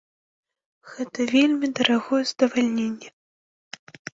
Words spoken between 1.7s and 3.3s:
дарагое задавальненне.